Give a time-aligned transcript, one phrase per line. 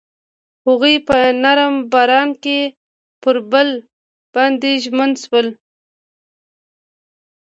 [0.67, 2.59] هغوی په نرم باران کې
[3.21, 3.69] پر بل
[4.33, 5.47] باندې ژمن شول.